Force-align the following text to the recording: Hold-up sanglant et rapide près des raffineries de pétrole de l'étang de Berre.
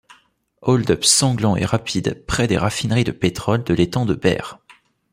Hold-up 0.63 1.05
sanglant 1.05 1.55
et 1.55 1.63
rapide 1.63 2.25
près 2.25 2.47
des 2.47 2.57
raffineries 2.57 3.03
de 3.03 3.11
pétrole 3.11 3.63
de 3.63 3.75
l'étang 3.75 4.03
de 4.03 4.15
Berre. 4.15 4.57